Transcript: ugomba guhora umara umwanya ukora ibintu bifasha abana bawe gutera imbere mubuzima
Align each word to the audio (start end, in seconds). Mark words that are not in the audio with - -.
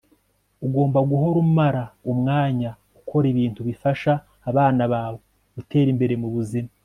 ugomba 0.65 0.99
guhora 1.09 1.37
umara 1.45 1.83
umwanya 2.11 2.69
ukora 2.99 3.25
ibintu 3.33 3.59
bifasha 3.67 4.11
abana 4.49 4.83
bawe 4.93 5.17
gutera 5.55 5.87
imbere 5.93 6.13
mubuzima 6.23 6.69